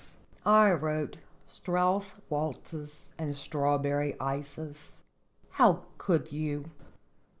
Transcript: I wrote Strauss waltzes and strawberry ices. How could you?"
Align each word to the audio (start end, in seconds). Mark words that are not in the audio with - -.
I 0.47 0.71
wrote 0.71 1.17
Strauss 1.45 2.15
waltzes 2.27 3.11
and 3.19 3.35
strawberry 3.35 4.19
ices. 4.19 4.93
How 5.59 5.83
could 5.99 6.31
you?" 6.31 6.71